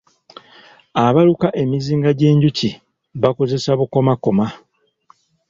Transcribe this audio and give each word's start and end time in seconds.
Abaluka 1.05 1.47
emizinga 1.61 2.09
gyenjuki 2.19 2.69
bakozesa 3.21 3.69
bukomakoma. 3.79 4.45